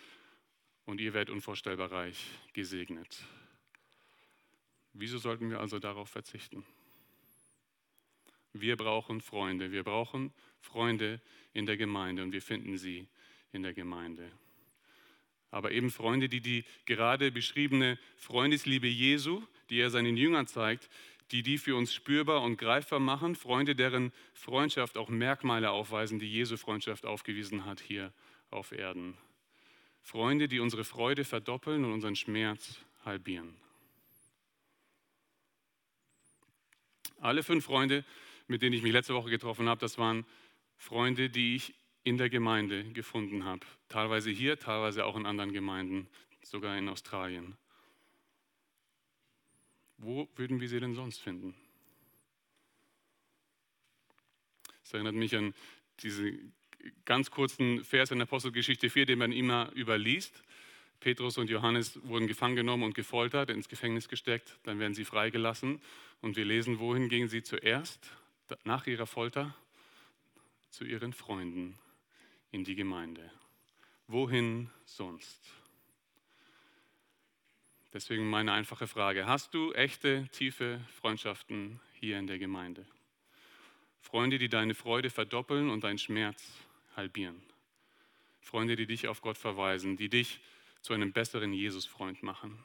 Und 0.86 1.00
ihr 1.00 1.14
werdet 1.14 1.30
unvorstellbar 1.30 1.92
reich 1.92 2.26
gesegnet. 2.54 3.24
Wieso 4.94 5.20
sollten 5.20 5.50
wir 5.50 5.60
also 5.60 5.80
darauf 5.80 6.10
verzichten? 6.10 6.66
Wir 8.54 8.76
brauchen 8.76 9.22
Freunde. 9.22 9.72
Wir 9.72 9.84
brauchen 9.84 10.34
Freunde 10.60 11.22
in 11.54 11.66
der 11.66 11.78
Gemeinde 11.78 12.24
und 12.24 12.32
wir 12.32 12.42
finden 12.42 12.78
sie 12.78 13.08
in 13.52 13.64
der 13.64 13.74
Gemeinde. 13.74 14.32
Aber 15.52 15.72
eben 15.72 15.92
Freunde, 15.92 16.30
die 16.30 16.42
die 16.42 16.64
gerade 16.86 17.32
beschriebene 17.32 18.00
Freundesliebe 18.16 18.88
Jesu, 18.88 19.44
die 19.70 19.80
er 19.80 19.90
seinen 19.90 20.18
Jüngern 20.18 20.48
zeigt, 20.48 20.90
die 21.32 21.44
die 21.44 21.58
für 21.58 21.76
uns 21.76 21.94
spürbar 21.94 22.42
und 22.42 22.58
greifbar 22.58 23.00
machen. 23.00 23.36
Freunde, 23.36 23.76
deren 23.76 24.12
Freundschaft 24.34 24.98
auch 24.98 25.10
Merkmale 25.10 25.72
aufweisen, 25.72 26.20
die 26.20 26.32
Jesu 26.32 26.58
Freundschaft 26.58 27.06
aufgewiesen 27.06 27.66
hat 27.66 27.80
hier 27.82 28.12
auf 28.50 28.72
Erden. 28.72 29.18
Freunde, 30.02 30.48
die 30.48 30.60
unsere 30.60 30.84
Freude 30.84 31.24
verdoppeln 31.24 31.86
und 31.86 31.94
unseren 31.94 32.16
Schmerz 32.16 32.80
halbieren. 33.06 33.56
Alle 37.20 37.44
fünf 37.44 37.66
Freunde, 37.66 38.04
mit 38.48 38.62
denen 38.62 38.74
ich 38.74 38.82
mich 38.82 38.92
letzte 38.92 39.14
Woche 39.14 39.30
getroffen 39.30 39.70
habe, 39.70 39.80
das 39.80 39.98
waren 39.98 40.26
Freunde, 40.78 41.30
die 41.30 41.56
ich 41.56 41.76
in 42.04 42.18
der 42.18 42.30
Gemeinde 42.30 42.84
gefunden 42.92 43.44
habe. 43.44 43.66
Teilweise 43.90 44.32
hier, 44.32 44.58
teilweise 44.58 45.06
auch 45.06 45.16
in 45.16 45.26
anderen 45.26 45.54
Gemeinden, 45.54 46.08
sogar 46.44 46.78
in 46.78 46.90
Australien. 46.90 47.56
Wo 49.98 50.28
würden 50.36 50.60
wir 50.60 50.68
sie 50.68 50.80
denn 50.80 50.96
sonst 50.96 51.20
finden? 51.20 51.54
Das 54.84 54.94
erinnert 54.94 55.14
mich 55.14 55.36
an 55.36 55.54
diesen 56.00 56.54
ganz 57.06 57.30
kurzen 57.30 57.84
Vers 57.84 58.10
in 58.10 58.22
Apostelgeschichte 58.22 58.90
4, 58.90 59.06
den 59.06 59.20
man 59.20 59.32
immer 59.32 59.72
überliest. 59.76 60.44
Petrus 61.00 61.38
und 61.38 61.50
Johannes 61.50 62.00
wurden 62.04 62.28
gefangen 62.28 62.56
genommen 62.56 62.84
und 62.84 62.96
gefoltert, 62.96 63.52
ins 63.52 63.70
Gefängnis 63.70 64.08
gesteckt, 64.08 64.60
dann 64.64 64.80
werden 64.80 64.94
sie 64.94 65.06
freigelassen. 65.06 65.82
Und 66.22 66.36
wir 66.36 66.46
lesen, 66.46 66.80
wohin 66.80 67.10
gingen 67.10 67.28
sie 67.28 67.44
zuerst 67.44 68.12
nach 68.64 68.88
ihrer 68.88 69.08
Folter? 69.08 69.56
Zu 70.72 70.86
ihren 70.86 71.14
Freunden 71.14 71.78
in 72.52 72.64
die 72.64 72.76
Gemeinde. 72.76 73.32
Wohin 74.08 74.70
sonst? 74.86 75.40
Deswegen 77.94 78.30
meine 78.30 78.54
einfache 78.54 78.88
Frage, 78.88 79.26
hast 79.26 79.54
du 79.54 79.74
echte, 79.74 80.28
tiefe 80.32 80.80
Freundschaften 81.00 81.80
hier 82.00 82.20
in 82.20 82.28
der 82.28 82.40
Gemeinde? 82.40 82.86
Freunde, 84.00 84.38
die 84.38 84.50
deine 84.50 84.76
Freude 84.76 85.10
verdoppeln 85.10 85.70
und 85.70 85.84
deinen 85.84 85.98
Schmerz 85.98 86.44
halbieren. 86.96 87.42
Freunde, 88.42 88.76
die 88.76 88.88
dich 88.88 89.08
auf 89.08 89.22
Gott 89.22 89.38
verweisen, 89.38 89.98
die 89.98 90.10
dich 90.10 90.40
zu 90.82 90.94
einem 90.94 91.12
besseren 91.12 91.54
Jesusfreund 91.54 92.24
machen. 92.24 92.58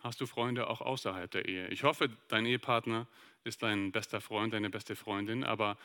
Hast 0.00 0.20
du 0.20 0.26
Freunde 0.26 0.68
auch 0.68 0.80
außerhalb 0.80 1.30
der 1.30 1.46
Ehe? 1.46 1.68
Ich 1.68 1.82
hoffe, 1.82 2.08
dein 2.28 2.46
Ehepartner 2.46 3.06
ist 3.44 3.62
dein 3.62 3.92
bester 3.92 4.20
Freund, 4.20 4.52
deine 4.52 4.70
beste 4.70 4.96
Freundin, 4.96 5.44
aber 5.44 5.76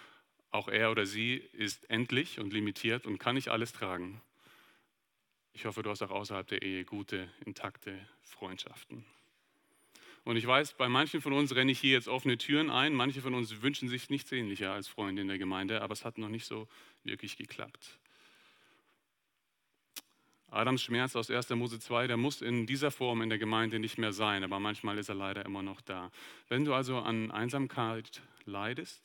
auch 0.52 0.68
er 0.68 0.92
oder 0.92 1.06
sie 1.06 1.36
ist 1.54 1.90
endlich 1.90 2.40
und 2.40 2.54
limitiert 2.54 3.06
und 3.06 3.18
kann 3.18 3.36
nicht 3.36 3.50
alles 3.50 3.74
tragen. 3.74 4.22
Ich 5.54 5.66
hoffe, 5.66 5.84
du 5.84 5.90
hast 5.90 6.02
auch 6.02 6.12
außerhalb 6.12 6.48
der 6.48 6.62
Ehe 6.62 6.86
gute, 6.86 7.30
intakte 7.46 7.98
Freundschaften. 8.22 9.06
Und 10.24 10.38
ich 10.38 10.46
weiß, 10.46 10.74
bei 10.74 10.88
manchen 10.88 11.22
von 11.22 11.34
uns 11.34 11.56
renne 11.56 11.72
ich 11.72 11.80
hier 11.80 11.94
jetzt 11.94 12.08
offene 12.08 12.38
Türen 12.38 12.70
ein. 12.70 12.94
Manche 12.94 13.22
von 13.22 13.34
uns 13.34 13.62
wünschen 13.62 13.90
sich 13.90 14.10
nichts 14.10 14.32
ähnlicher 14.32 14.72
als 14.72 14.88
Freunde 14.88 15.22
in 15.22 15.28
der 15.28 15.40
Gemeinde, 15.40 15.82
aber 15.82 15.94
es 15.94 16.06
hat 16.06 16.18
noch 16.18 16.30
nicht 16.30 16.46
so 16.46 16.68
wirklich 17.04 17.38
geklappt. 17.38 17.98
Adams 20.52 20.84
Schmerz 20.84 21.16
aus 21.16 21.32
1. 21.32 21.50
Mose 21.52 21.80
2, 21.80 22.08
der 22.08 22.18
muss 22.18 22.42
in 22.42 22.68
dieser 22.68 22.92
Form 22.92 23.22
in 23.22 23.30
der 23.30 23.40
Gemeinde 23.40 23.80
nicht 23.80 23.98
mehr 23.98 24.12
sein, 24.12 24.44
aber 24.44 24.60
manchmal 24.60 24.98
ist 24.98 25.08
er 25.08 25.16
leider 25.16 25.46
immer 25.46 25.64
noch 25.64 25.80
da. 25.80 26.12
Wenn 26.50 26.66
du 26.66 26.74
also 26.74 26.98
an 26.98 27.32
Einsamkeit 27.32 28.22
leidest, 28.44 29.02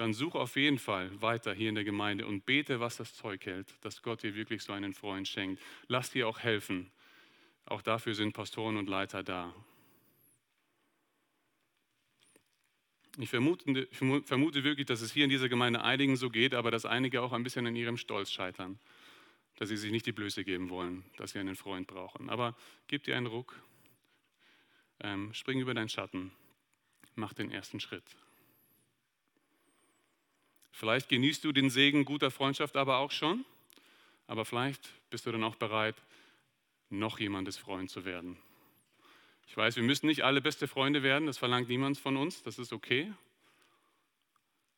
dann 0.00 0.14
such 0.14 0.34
auf 0.34 0.56
jeden 0.56 0.78
Fall 0.78 1.10
weiter 1.20 1.52
hier 1.52 1.68
in 1.68 1.74
der 1.74 1.84
Gemeinde 1.84 2.26
und 2.26 2.46
bete, 2.46 2.80
was 2.80 2.96
das 2.96 3.14
Zeug 3.14 3.44
hält, 3.46 3.68
dass 3.82 4.02
Gott 4.02 4.22
dir 4.22 4.34
wirklich 4.34 4.62
so 4.62 4.72
einen 4.72 4.94
Freund 4.94 5.28
schenkt. 5.28 5.62
Lass 5.88 6.10
dir 6.10 6.26
auch 6.26 6.38
helfen. 6.38 6.90
Auch 7.66 7.82
dafür 7.82 8.14
sind 8.14 8.32
Pastoren 8.32 8.76
und 8.76 8.88
Leiter 8.88 9.22
da. 9.22 9.54
Ich 13.18 13.28
vermute, 13.28 13.88
ich 13.90 13.98
vermute 13.98 14.64
wirklich, 14.64 14.86
dass 14.86 15.02
es 15.02 15.12
hier 15.12 15.24
in 15.24 15.30
dieser 15.30 15.48
Gemeinde 15.48 15.82
einigen 15.82 16.16
so 16.16 16.30
geht, 16.30 16.54
aber 16.54 16.70
dass 16.70 16.86
einige 16.86 17.22
auch 17.22 17.32
ein 17.32 17.42
bisschen 17.42 17.66
an 17.66 17.76
ihrem 17.76 17.96
Stolz 17.96 18.30
scheitern 18.30 18.78
dass 19.60 19.68
sie 19.68 19.76
sich 19.76 19.92
nicht 19.92 20.06
die 20.06 20.12
Blöße 20.12 20.42
geben 20.42 20.70
wollen, 20.70 21.04
dass 21.18 21.32
sie 21.32 21.38
einen 21.38 21.54
Freund 21.54 21.86
brauchen. 21.86 22.30
Aber 22.30 22.56
gib 22.88 23.04
dir 23.04 23.14
einen 23.14 23.26
Ruck, 23.26 23.62
ähm, 25.00 25.34
spring 25.34 25.60
über 25.60 25.74
deinen 25.74 25.90
Schatten, 25.90 26.32
mach 27.14 27.34
den 27.34 27.50
ersten 27.50 27.78
Schritt. 27.78 28.04
Vielleicht 30.72 31.08
genießt 31.08 31.44
du 31.44 31.52
den 31.52 31.70
Segen 31.70 32.04
guter 32.04 32.30
Freundschaft 32.30 32.76
aber 32.76 32.98
auch 32.98 33.10
schon, 33.10 33.44
aber 34.26 34.44
vielleicht 34.44 34.88
bist 35.10 35.26
du 35.26 35.32
dann 35.32 35.44
auch 35.44 35.56
bereit, 35.56 35.96
noch 36.88 37.18
jemandes 37.18 37.56
Freund 37.56 37.90
zu 37.90 38.04
werden. 38.04 38.36
Ich 39.46 39.56
weiß, 39.56 39.76
wir 39.76 39.82
müssen 39.82 40.06
nicht 40.06 40.22
alle 40.22 40.40
beste 40.40 40.68
Freunde 40.68 41.02
werden, 41.02 41.26
das 41.26 41.38
verlangt 41.38 41.68
niemand 41.68 41.98
von 41.98 42.16
uns, 42.16 42.42
das 42.42 42.58
ist 42.58 42.72
okay. 42.72 43.12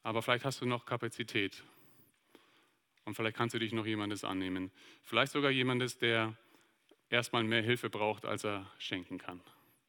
Aber 0.02 0.22
vielleicht 0.22 0.44
hast 0.44 0.60
du 0.60 0.66
noch 0.66 0.86
Kapazität 0.86 1.62
und 3.04 3.14
vielleicht 3.14 3.36
kannst 3.36 3.54
du 3.54 3.58
dich 3.58 3.72
noch 3.72 3.86
jemandes 3.86 4.24
annehmen. 4.24 4.70
Vielleicht 5.02 5.32
sogar 5.32 5.50
jemandes, 5.50 5.98
der 5.98 6.36
erstmal 7.10 7.44
mehr 7.44 7.62
Hilfe 7.62 7.90
braucht, 7.90 8.24
als 8.24 8.44
er 8.44 8.70
schenken 8.78 9.18
kann. 9.18 9.40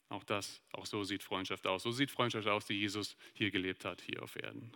Auch 0.10 0.24
das, 0.24 0.62
auch 0.74 0.86
so 0.86 1.04
sieht 1.04 1.24
Freundschaft 1.24 1.66
aus. 1.66 1.84
So 1.84 1.92
sieht 1.92 2.12
Freundschaft 2.12 2.48
aus, 2.48 2.66
die 2.66 2.76
Jesus 2.76 3.16
hier 3.34 3.50
gelebt 3.50 3.86
hat, 3.86 4.02
hier 4.02 4.22
auf 4.22 4.36
Erden. 4.36 4.72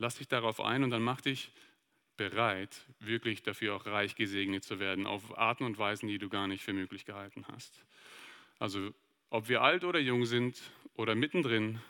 Lass 0.00 0.16
dich 0.16 0.28
darauf 0.28 0.62
ein 0.62 0.82
und 0.82 0.88
dann 0.88 1.02
mach 1.02 1.20
dich 1.20 1.52
bereit, 2.16 2.86
wirklich 3.00 3.42
dafür 3.42 3.76
auch 3.76 3.84
reich 3.84 4.14
gesegnet 4.14 4.64
zu 4.64 4.80
werden, 4.80 5.06
auf 5.06 5.36
Arten 5.36 5.64
und 5.64 5.76
Weisen, 5.76 6.08
die 6.08 6.16
du 6.16 6.30
gar 6.30 6.48
nicht 6.48 6.64
für 6.64 6.72
möglich 6.72 7.04
gehalten 7.04 7.44
hast. 7.52 7.84
Also, 8.58 8.94
ob 9.28 9.50
wir 9.50 9.60
alt 9.60 9.84
oder 9.84 9.98
jung 9.98 10.24
sind 10.24 10.58
oder 10.94 11.14
mittendrin, 11.14 11.82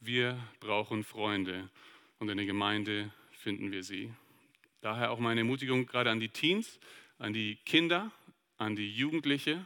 wir 0.00 0.36
brauchen 0.58 1.04
Freunde. 1.04 1.70
Und 2.18 2.28
in 2.28 2.36
der 2.36 2.46
Gemeinde 2.46 3.12
finden 3.30 3.70
wir 3.70 3.84
sie. 3.84 4.12
Daher 4.80 5.12
auch 5.12 5.20
meine 5.20 5.42
Ermutigung 5.42 5.86
gerade 5.86 6.10
an 6.10 6.18
die 6.18 6.30
Teens, 6.30 6.80
an 7.18 7.32
die 7.32 7.54
Kinder, 7.64 8.10
an 8.58 8.74
die 8.74 8.92
Jugendliche. 8.92 9.64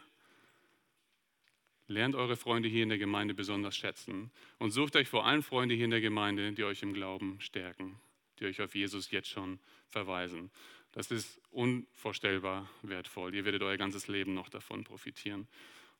Lernt 1.89 2.17
eure 2.17 2.37
Freunde 2.37 2.69
hier 2.69 2.83
in 2.83 2.89
der 2.89 2.99
Gemeinde 2.99 3.33
besonders 3.33 3.77
schätzen 3.77 4.31
und 4.59 4.73
sucht 4.73 4.97
euch 4.97 5.09
vor 5.09 5.25
allem 5.25 5.43
Freunde 5.43 5.75
hier 5.75 5.85
in 5.85 5.93
der 5.93 6.01
Gemeinde, 6.01 6.53
die 6.53 6.65
euch 6.65 6.83
im 6.83 6.93
Glauben 6.93 7.41
stärken, 7.41 8.01
die 8.41 8.47
euch 8.47 8.61
auf 8.61 8.75
Jesus 8.75 9.13
jetzt 9.13 9.29
schon 9.29 9.61
verweisen. 9.89 10.51
Das 10.91 11.13
ist 11.13 11.41
unvorstellbar 11.51 12.69
wertvoll. 12.83 13.35
Ihr 13.35 13.45
werdet 13.45 13.63
euer 13.63 13.77
ganzes 13.77 14.09
Leben 14.09 14.35
noch 14.35 14.49
davon 14.49 14.83
profitieren. 14.83 15.47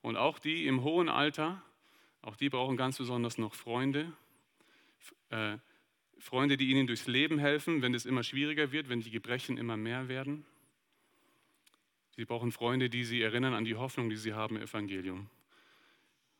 Und 0.03 0.17
auch 0.17 0.41
die 0.41 0.67
im 0.67 0.83
hohen 0.83 1.09
Alter, 1.09 1.63
auch 2.21 2.35
die 2.35 2.49
brauchen 2.49 2.77
ganz 2.77 2.99
besonders 2.99 3.39
noch 3.39 3.55
Freunde, 3.55 4.13
äh, 5.31 5.59
Freunde, 6.19 6.57
die 6.57 6.71
ihnen 6.71 6.87
durchs 6.87 7.07
Leben 7.07 7.39
helfen, 7.39 7.83
wenn 7.83 7.95
es 7.95 8.07
immer 8.07 8.25
schwieriger 8.25 8.73
wird, 8.73 8.89
wenn 8.89 9.01
die 9.01 9.11
Gebrechen 9.11 9.59
immer 9.59 9.77
mehr 9.77 10.09
werden. 10.09 10.45
Sie 12.17 12.25
brauchen 12.25 12.51
Freunde, 12.51 12.89
die 12.89 13.05
sie 13.05 13.23
erinnern 13.23 13.55
an 13.55 13.65
die 13.65 13.77
Hoffnung, 13.77 14.09
die 14.09 14.17
sie 14.17 14.33
haben 14.33 14.57
im 14.57 14.63
Evangelium 14.63 15.29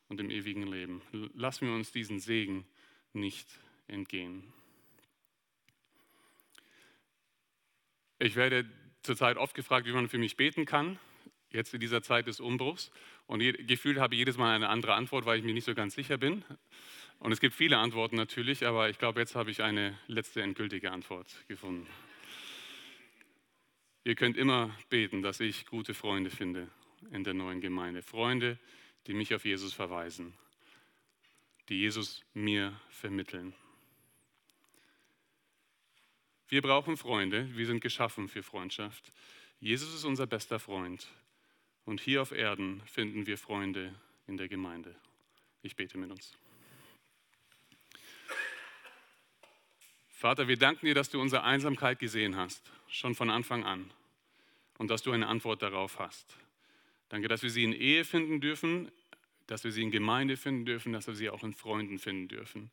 und 0.09 0.19
im 0.19 0.29
ewigen 0.29 0.67
Leben. 0.67 1.01
Lassen 1.33 1.67
wir 1.67 1.75
uns 1.75 1.91
diesen 1.91 2.19
Segen 2.19 2.65
nicht 3.13 3.47
entgehen. 3.87 4.43
Ich 8.19 8.35
werde 8.35 8.65
zurzeit 9.03 9.37
oft 9.37 9.55
gefragt, 9.55 9.85
wie 9.87 9.91
man 9.91 10.09
für 10.09 10.17
mich 10.17 10.37
beten 10.37 10.65
kann, 10.65 10.99
jetzt 11.51 11.73
in 11.73 11.79
dieser 11.79 12.01
Zeit 12.01 12.27
des 12.27 12.39
Umbruchs. 12.39 12.91
Und 13.27 13.39
gefühlt 13.67 13.99
habe 13.99 14.15
ich 14.15 14.19
jedes 14.19 14.37
Mal 14.37 14.55
eine 14.55 14.69
andere 14.69 14.93
Antwort, 14.93 15.25
weil 15.25 15.37
ich 15.37 15.45
mir 15.45 15.53
nicht 15.53 15.65
so 15.65 15.75
ganz 15.75 15.95
sicher 15.95 16.17
bin. 16.17 16.43
Und 17.19 17.31
es 17.31 17.39
gibt 17.39 17.55
viele 17.55 17.77
Antworten 17.77 18.15
natürlich, 18.15 18.65
aber 18.65 18.89
ich 18.89 18.99
glaube, 18.99 19.19
jetzt 19.19 19.35
habe 19.35 19.51
ich 19.51 19.61
eine 19.61 19.97
letzte 20.07 20.41
endgültige 20.41 20.91
Antwort 20.91 21.27
gefunden. 21.47 21.87
Ihr 24.03 24.15
könnt 24.15 24.37
immer 24.37 24.73
beten, 24.89 25.21
dass 25.21 25.39
ich 25.39 25.65
gute 25.65 25.93
Freunde 25.93 26.29
finde 26.29 26.69
in 27.11 27.23
der 27.23 27.33
neuen 27.33 27.59
Gemeinde. 27.59 28.01
Freunde, 28.01 28.57
die 29.07 29.13
mich 29.13 29.33
auf 29.33 29.45
Jesus 29.45 29.73
verweisen, 29.73 30.33
die 31.69 31.79
Jesus 31.79 32.23
mir 32.33 32.79
vermitteln. 32.89 33.53
Wir 36.49 36.61
brauchen 36.61 36.95
Freunde, 36.95 37.49
wir 37.57 37.65
sind 37.65 37.81
geschaffen 37.81 38.29
für 38.29 38.43
Freundschaft. 38.43 39.11
Jesus 39.59 39.93
ist 39.93 40.03
unser 40.05 40.27
bester 40.27 40.59
Freund. 40.59 41.07
Und 41.85 42.01
hier 42.01 42.21
auf 42.21 42.31
Erden 42.31 42.81
finden 42.85 43.27
wir 43.27 43.37
Freunde 43.37 43.95
in 44.27 44.37
der 44.37 44.47
Gemeinde. 44.47 44.95
Ich 45.61 45.75
bete 45.75 45.97
mit 45.97 46.11
uns. 46.11 46.37
Vater, 50.09 50.47
wir 50.47 50.57
danken 50.57 50.85
dir, 50.85 50.95
dass 50.95 51.09
du 51.09 51.21
unsere 51.21 51.43
Einsamkeit 51.43 51.99
gesehen 51.99 52.35
hast, 52.35 52.71
schon 52.87 53.13
von 53.13 53.29
Anfang 53.29 53.63
an, 53.63 53.91
und 54.77 54.89
dass 54.89 55.01
du 55.01 55.11
eine 55.11 55.27
Antwort 55.27 55.61
darauf 55.61 55.99
hast. 55.99 56.37
Danke, 57.09 57.27
dass 57.27 57.43
wir 57.43 57.49
sie 57.49 57.63
in 57.63 57.73
Ehe 57.73 58.03
finden 58.03 58.41
dürfen, 58.41 58.91
dass 59.47 59.63
wir 59.63 59.71
sie 59.71 59.81
in 59.81 59.91
Gemeinde 59.91 60.37
finden 60.37 60.65
dürfen, 60.65 60.93
dass 60.93 61.07
wir 61.07 61.15
sie 61.15 61.29
auch 61.29 61.43
in 61.43 61.53
Freunden 61.53 61.99
finden 61.99 62.27
dürfen. 62.27 62.69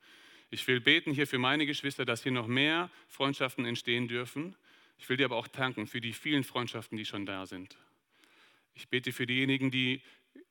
Ich 0.51 0.67
will 0.69 0.81
beten 0.81 1.13
hier 1.13 1.27
für 1.27 1.39
meine 1.39 1.67
Geschwister, 1.67 2.05
dass 2.05 2.23
hier 2.23 2.33
noch 2.33 2.47
mehr 2.47 2.91
Freundschaften 3.09 3.65
entstehen 3.65 4.09
dürfen. 4.09 4.55
Ich 4.99 5.09
will 5.09 5.17
dir 5.17 5.25
aber 5.25 5.37
auch 5.37 5.49
danken 5.49 5.87
für 5.87 6.01
die 6.01 6.13
vielen 6.13 6.45
Freundschaften, 6.45 6.97
die 6.97 7.05
schon 7.05 7.27
da 7.27 7.47
sind. 7.47 7.77
Ich 8.75 8.89
bete 8.89 9.13
für 9.13 9.27
diejenigen, 9.27 9.71
die 9.71 10.03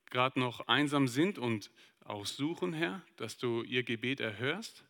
gerade 0.09 0.39
noch 0.39 0.67
einsam 0.67 1.07
sind 1.07 1.37
und 1.37 1.71
auch 2.05 2.25
suchen, 2.25 2.73
Herr, 2.73 3.01
dass 3.17 3.37
du 3.37 3.63
ihr 3.63 3.83
Gebet 3.83 4.19
erhörst, 4.19 4.83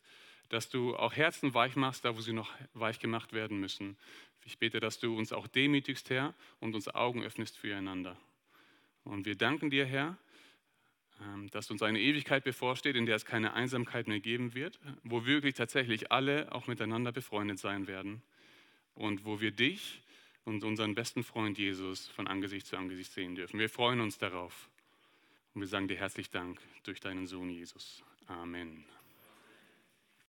dass 0.48 0.68
du 0.68 0.96
auch 0.96 1.14
Herzen 1.14 1.54
weich 1.54 1.76
machst, 1.76 2.04
da 2.04 2.16
wo 2.16 2.20
sie 2.20 2.32
noch 2.32 2.52
weich 2.74 2.98
gemacht 2.98 3.32
werden 3.32 3.58
müssen. 3.58 3.96
Ich 4.44 4.58
bete, 4.58 4.80
dass 4.80 4.98
du 4.98 5.16
uns 5.16 5.32
auch 5.32 5.46
demütigst, 5.46 6.10
Herr, 6.10 6.34
und 6.60 6.74
uns 6.74 6.88
Augen 6.88 7.22
öffnest 7.22 7.56
füreinander. 7.56 8.16
Und 9.04 9.26
wir 9.26 9.36
danken 9.36 9.70
dir, 9.70 9.86
Herr, 9.86 10.18
dass 11.52 11.70
uns 11.70 11.82
eine 11.82 12.00
Ewigkeit 12.00 12.44
bevorsteht, 12.44 12.96
in 12.96 13.06
der 13.06 13.16
es 13.16 13.24
keine 13.24 13.54
Einsamkeit 13.54 14.08
mehr 14.08 14.20
geben 14.20 14.54
wird, 14.54 14.78
wo 15.02 15.26
wirklich 15.26 15.54
tatsächlich 15.54 16.12
alle 16.12 16.52
auch 16.52 16.66
miteinander 16.66 17.12
befreundet 17.12 17.58
sein 17.58 17.86
werden 17.86 18.22
und 18.94 19.24
wo 19.24 19.40
wir 19.40 19.50
dich 19.50 20.02
und 20.44 20.64
unseren 20.64 20.94
besten 20.94 21.24
Freund 21.24 21.58
Jesus 21.58 22.08
von 22.08 22.26
Angesicht 22.26 22.66
zu 22.66 22.76
Angesicht 22.76 23.12
sehen 23.12 23.34
dürfen. 23.34 23.58
Wir 23.58 23.70
freuen 23.70 24.00
uns 24.00 24.18
darauf 24.18 24.68
und 25.54 25.62
wir 25.62 25.68
sagen 25.68 25.88
dir 25.88 25.96
herzlich 25.96 26.30
Dank 26.30 26.60
durch 26.84 27.00
deinen 27.00 27.26
Sohn 27.26 27.50
Jesus. 27.50 28.02
Amen. 28.26 28.84